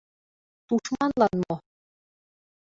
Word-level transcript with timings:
Тушманлан 0.67 1.33
мо? 1.41 1.55